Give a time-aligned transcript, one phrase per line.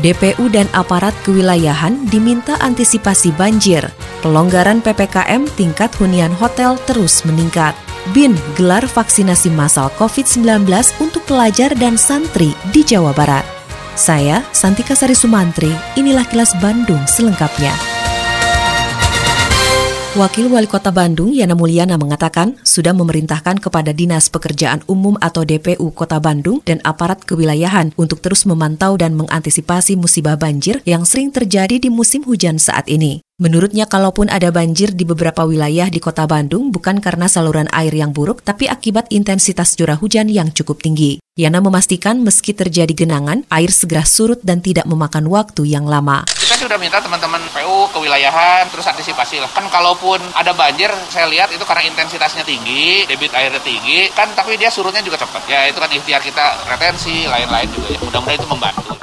[0.00, 3.84] DPU dan aparat kewilayahan diminta antisipasi banjir.
[4.24, 7.76] Pelonggaran PPKM tingkat hunian hotel terus meningkat.
[8.16, 10.66] BIN gelar vaksinasi massal COVID-19
[10.98, 13.44] untuk pelajar dan santri di Jawa Barat.
[13.92, 15.70] Saya, Santika Sari Sumantri,
[16.00, 17.91] inilah kilas Bandung selengkapnya.
[20.12, 25.88] Wakil Wali Kota Bandung, Yana Mulyana mengatakan sudah memerintahkan kepada Dinas Pekerjaan Umum atau DPU
[25.88, 31.80] Kota Bandung dan aparat kewilayahan untuk terus memantau dan mengantisipasi musibah banjir yang sering terjadi
[31.80, 33.24] di musim hujan saat ini.
[33.42, 38.14] Menurutnya, kalaupun ada banjir di beberapa wilayah di kota Bandung bukan karena saluran air yang
[38.14, 41.18] buruk, tapi akibat intensitas curah hujan yang cukup tinggi.
[41.34, 46.22] Yana memastikan meski terjadi genangan, air segera surut dan tidak memakan waktu yang lama.
[46.30, 49.50] Kita sudah minta teman-teman PU kewilayahan terus antisipasi lah.
[49.50, 54.54] Kan kalaupun ada banjir, saya lihat itu karena intensitasnya tinggi, debit airnya tinggi, kan tapi
[54.54, 55.50] dia surutnya juga cepat.
[55.50, 57.98] Ya itu kan ikhtiar kita retensi, lain-lain juga ya.
[58.06, 59.01] Mudah-mudahan itu membantu.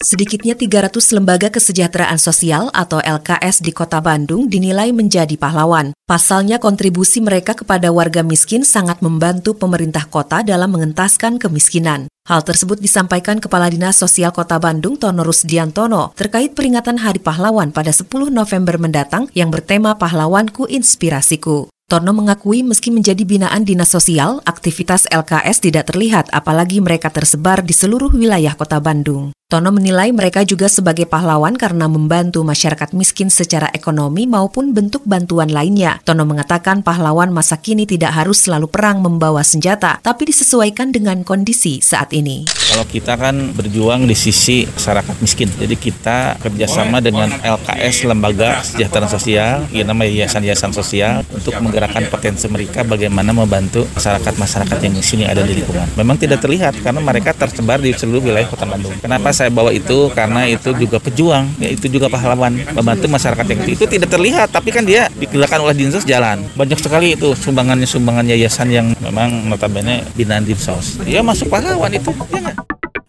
[0.00, 5.92] Sedikitnya 300 lembaga kesejahteraan sosial atau LKS di kota Bandung dinilai menjadi pahlawan.
[6.08, 12.08] Pasalnya kontribusi mereka kepada warga miskin sangat membantu pemerintah kota dalam mengentaskan kemiskinan.
[12.24, 17.92] Hal tersebut disampaikan Kepala Dinas Sosial Kota Bandung Tono Rusdiantono terkait peringatan Hari Pahlawan pada
[17.92, 21.68] 10 November mendatang yang bertema Pahlawanku Inspirasiku.
[21.92, 27.76] Tono mengakui meski menjadi binaan dinas sosial, aktivitas LKS tidak terlihat apalagi mereka tersebar di
[27.76, 29.36] seluruh wilayah kota Bandung.
[29.50, 35.50] Tono menilai mereka juga sebagai pahlawan karena membantu masyarakat miskin secara ekonomi maupun bentuk bantuan
[35.50, 35.98] lainnya.
[36.06, 41.82] Tono mengatakan pahlawan masa kini tidak harus selalu perang membawa senjata, tapi disesuaikan dengan kondisi
[41.82, 42.46] saat ini.
[42.46, 49.10] Kalau kita kan berjuang di sisi masyarakat miskin, jadi kita kerjasama dengan LKS Lembaga Kesejahteraan
[49.10, 55.26] Sosial, yang namanya Yayasan-Yayasan Sosial, untuk menggerakkan potensi mereka bagaimana membantu masyarakat-masyarakat yang di sini
[55.26, 55.90] ada di lingkungan.
[55.98, 58.94] Memang tidak terlihat karena mereka tersebar di seluruh wilayah Kota Bandung.
[59.02, 63.60] Kenapa saya bawa itu karena itu juga pejuang, ya itu juga pahlawan membantu masyarakat yang
[63.64, 63.70] itu.
[63.80, 66.44] Itu tidak terlihat, tapi kan dia digerakkan oleh dinsos jalan.
[66.52, 71.00] Banyak sekali itu sumbangannya sumbangan yayasan yang memang notabene binaan dinsos.
[71.00, 72.52] Dia masuk pahlawan itu, ya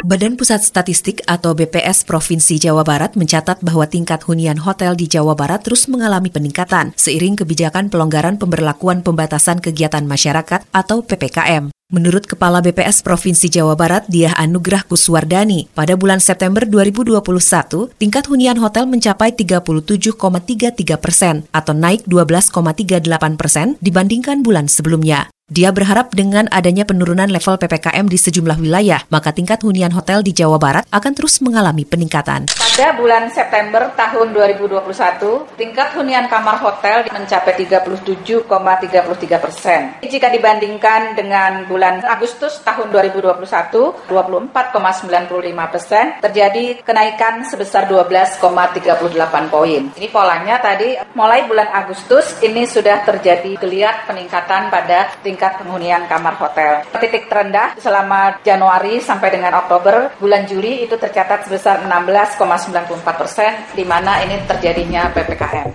[0.02, 5.38] Badan Pusat Statistik atau BPS Provinsi Jawa Barat mencatat bahwa tingkat hunian hotel di Jawa
[5.38, 11.70] Barat terus mengalami peningkatan seiring kebijakan pelonggaran pemberlakuan pembatasan kegiatan masyarakat atau PPKM.
[11.92, 17.20] Menurut Kepala BPS Provinsi Jawa Barat, Diah Anugrah Kuswardani, pada bulan September 2021,
[18.00, 25.28] tingkat hunian hotel mencapai 37,33 persen atau naik 12,38 persen dibandingkan bulan sebelumnya.
[25.52, 30.32] Dia berharap dengan adanya penurunan level PPKM di sejumlah wilayah, maka tingkat hunian hotel di
[30.32, 32.48] Jawa Barat akan terus mengalami peningkatan.
[32.56, 34.80] Pada bulan September tahun 2021,
[35.60, 38.48] tingkat hunian kamar hotel mencapai 37,33
[39.44, 40.00] persen.
[40.00, 44.56] Jika dibandingkan dengan bulan Agustus tahun 2021, 24,95
[45.68, 49.92] persen, terjadi kenaikan sebesar 12,38 poin.
[50.00, 56.06] Ini polanya tadi, mulai bulan Agustus ini sudah terjadi geliat peningkatan pada tingkat tingkat penghunian
[56.06, 56.86] kamar hotel.
[57.02, 63.82] Titik terendah selama Januari sampai dengan Oktober, bulan Juli itu tercatat sebesar 16,94 persen, di
[63.82, 65.74] mana ini terjadinya PPKM.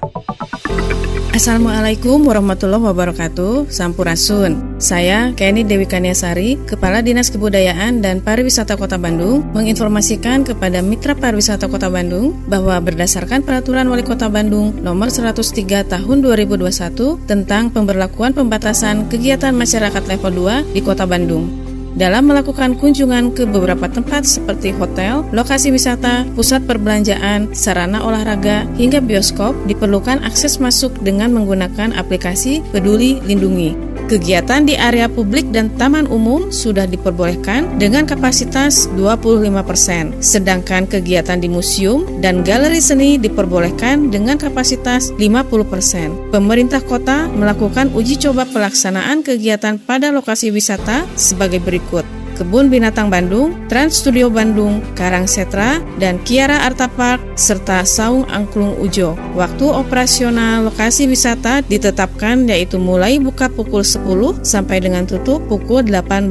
[1.37, 3.69] Assalamualaikum warahmatullahi wabarakatuh.
[3.69, 4.81] Sampurasun.
[4.81, 11.69] Saya Kenny Dewi Kaniasari Kepala Dinas Kebudayaan dan Pariwisata Kota Bandung Menginformasikan kepada Mitra Pariwisata
[11.69, 19.13] Kota Bandung Bahwa berdasarkan Peraturan Wali Kota Bandung Nomor 103 Tahun 2021 Tentang pemberlakuan pembatasan
[19.13, 20.33] kegiatan masyarakat level
[20.73, 21.66] 2 di Kota Bandung
[21.97, 29.01] dalam melakukan kunjungan ke beberapa tempat seperti hotel, lokasi wisata, pusat perbelanjaan, sarana olahraga, hingga
[29.01, 33.96] bioskop diperlukan akses masuk dengan menggunakan aplikasi Peduli Lindungi.
[34.07, 41.51] Kegiatan di area publik dan taman umum sudah diperbolehkan dengan kapasitas 25%, sedangkan kegiatan di
[41.51, 46.31] museum dan galeri seni diperbolehkan dengan kapasitas 50%.
[46.31, 52.26] Pemerintah kota melakukan uji coba pelaksanaan kegiatan pada lokasi wisata sebagai berikut.
[52.37, 58.77] Kebun Binatang Bandung, Trans Studio Bandung, Karang Setra, dan Kiara Arta Park, serta Saung Angklung
[58.77, 59.17] Ujo.
[59.33, 66.29] Waktu operasional lokasi wisata ditetapkan yaitu mulai buka pukul 10 sampai dengan tutup pukul 18.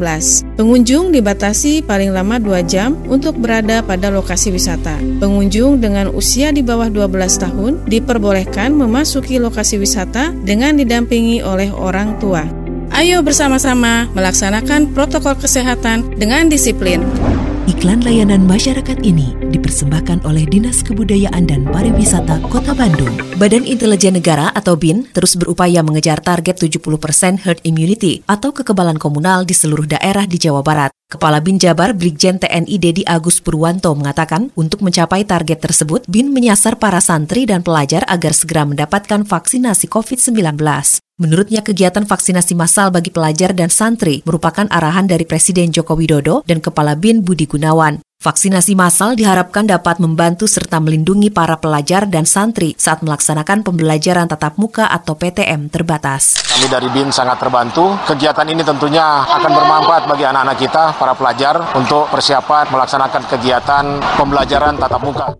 [0.55, 5.01] Pengunjung dibatasi paling lama 2 jam untuk berada pada lokasi wisata.
[5.17, 12.21] Pengunjung dengan usia di bawah 12 tahun diperbolehkan memasuki lokasi wisata dengan didampingi oleh orang
[12.21, 12.64] tua.
[12.95, 17.03] Ayo bersama-sama melaksanakan protokol kesehatan dengan disiplin.
[17.67, 23.11] Iklan layanan masyarakat ini dipersembahkan oleh Dinas Kebudayaan dan Pariwisata Kota Bandung.
[23.35, 29.43] Badan Intelijen Negara atau BIN terus berupaya mengejar target 70% herd immunity atau kekebalan komunal
[29.43, 30.95] di seluruh daerah di Jawa Barat.
[31.11, 36.79] Kepala BIN Jabar Brigjen TNI Dedi Agus Purwanto mengatakan, untuk mencapai target tersebut, BIN menyasar
[36.79, 41.03] para santri dan pelajar agar segera mendapatkan vaksinasi COVID-19.
[41.15, 46.59] Menurutnya kegiatan vaksinasi massal bagi pelajar dan santri merupakan arahan dari Presiden Joko Widodo dan
[46.59, 48.03] Kepala BIN Budi Gunawan.
[48.19, 54.59] Vaksinasi massal diharapkan dapat membantu serta melindungi para pelajar dan santri saat melaksanakan pembelajaran tatap
[54.59, 56.35] muka atau PTM terbatas.
[56.43, 57.95] Kami dari BIN sangat terbantu.
[58.11, 64.75] Kegiatan ini tentunya akan bermanfaat bagi anak-anak kita, para pelajar, untuk persiapan melaksanakan kegiatan pembelajaran
[64.75, 65.31] tatap muka.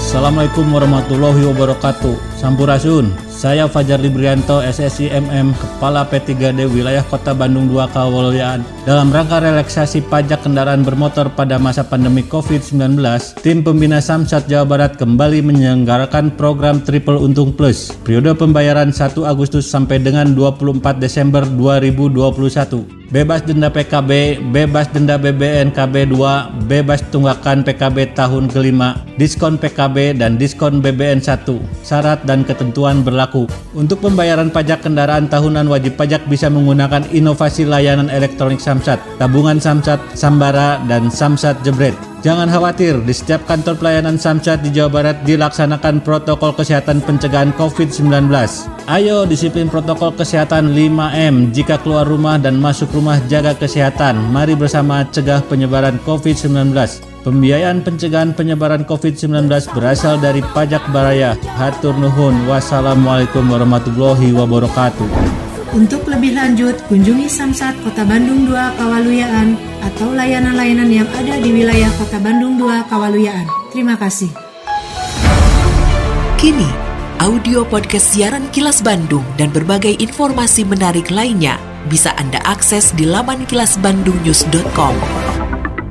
[0.00, 2.40] Assalamualaikum warahmatullahi wabarakatuh.
[2.40, 3.25] Sampurasun.
[3.36, 8.64] Saya Fajar Librianto, SSI MM, Kepala P3D Wilayah Kota Bandung 2 Kawalyaan.
[8.88, 12.96] Dalam rangka relaksasi pajak kendaraan bermotor pada masa pandemi COVID-19,
[13.44, 17.92] tim pembina Samsat Jawa Barat kembali menyelenggarakan program Triple Untung Plus.
[18.08, 25.70] Periode pembayaran 1 Agustus sampai dengan 24 Desember 2021 bebas denda PKB, bebas denda BBN
[25.70, 26.18] KB2,
[26.66, 31.46] bebas tunggakan PKB tahun kelima, diskon PKB dan diskon BBN 1.
[31.86, 33.25] Syarat dan ketentuan berlaku.
[33.74, 39.98] Untuk pembayaran pajak kendaraan tahunan wajib pajak bisa menggunakan inovasi layanan elektronik Samsat, tabungan Samsat,
[40.14, 41.96] Sambara, dan Samsat Jebret.
[42.26, 48.26] Jangan khawatir, di setiap kantor pelayanan Samsat di Jawa Barat dilaksanakan protokol kesehatan pencegahan COVID-19.
[48.90, 54.18] Ayo disiplin protokol kesehatan 5M jika keluar rumah dan masuk rumah jaga kesehatan.
[54.34, 57.15] Mari bersama cegah penyebaran COVID-19.
[57.26, 61.34] Pembiayaan pencegahan penyebaran COVID-19 berasal dari pajak baraya.
[61.58, 62.46] Hatur nuhun.
[62.46, 65.10] Wassalamualaikum warahmatullahi wabarakatuh.
[65.74, 71.90] Untuk lebih lanjut, kunjungi Samsat Kota Bandung 2 Kawaluyaan atau layanan-layanan yang ada di wilayah
[71.98, 73.50] Kota Bandung 2 Kawaluyaan.
[73.74, 74.30] Terima kasih.
[76.38, 76.70] Kini,
[77.18, 81.58] audio podcast siaran Kilas Bandung dan berbagai informasi menarik lainnya
[81.90, 85.35] bisa Anda akses di laman kilasbandungnews.com.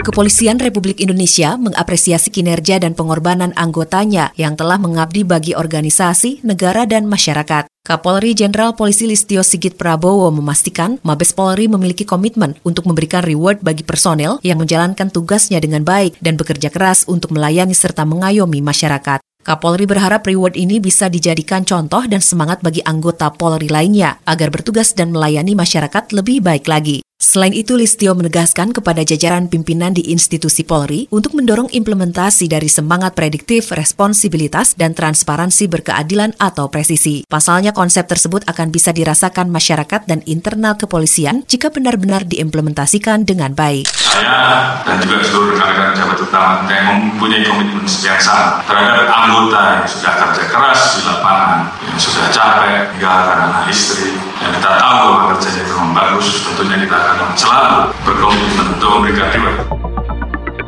[0.05, 7.09] Kepolisian Republik Indonesia mengapresiasi kinerja dan pengorbanan anggotanya yang telah mengabdi bagi organisasi, negara, dan
[7.09, 7.65] masyarakat.
[7.81, 13.81] Kapolri Jenderal Polisi Listio Sigit Prabowo memastikan Mabes Polri memiliki komitmen untuk memberikan reward bagi
[13.81, 19.25] personel yang menjalankan tugasnya dengan baik dan bekerja keras untuk melayani serta mengayomi masyarakat.
[19.41, 24.93] Kapolri berharap reward ini bisa dijadikan contoh dan semangat bagi anggota Polri lainnya agar bertugas
[24.93, 27.04] dan melayani masyarakat lebih baik lagi.
[27.15, 33.15] Selain itu, Listio menegaskan kepada jajaran pimpinan di institusi Polri untuk mendorong implementasi dari semangat
[33.15, 37.23] prediktif, responsibilitas, dan transparansi berkeadilan atau presisi.
[37.23, 43.87] Pasalnya, konsep tersebut akan bisa dirasakan masyarakat dan internal kepolisian jika benar-benar diimplementasikan dengan baik.
[43.95, 49.87] Saya dan juga seluruh rekan-rekan jabat utama yang mempunyai komitmen yang sama terhadap anggota yang
[49.87, 54.14] sudah kerja keras di lapangan, yang sudah capek, meninggalkan anak istri,
[54.45, 59.57] dan kita tahu bahwa kerjanya memang bagus, tentunya kita akan selalu berkomitmen untuk memberikan reward.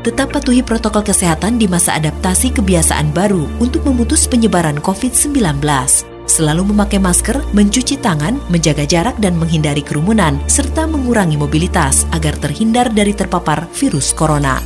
[0.01, 5.61] Tetap patuhi protokol kesehatan di masa adaptasi kebiasaan baru untuk memutus penyebaran COVID-19
[6.27, 12.91] selalu memakai masker, mencuci tangan, menjaga jarak dan menghindari kerumunan, serta mengurangi mobilitas agar terhindar
[12.91, 14.59] dari terpapar virus corona.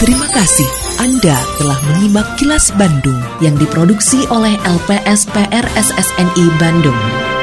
[0.00, 0.68] Terima kasih
[1.00, 7.35] Anda telah menyimak kilas Bandung yang diproduksi oleh LPSPR SSNI Bandung.